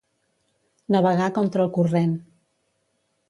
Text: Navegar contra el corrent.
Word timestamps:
Navegar 0.95 1.27
contra 1.37 1.63
el 1.67 1.71
corrent. 1.77 2.17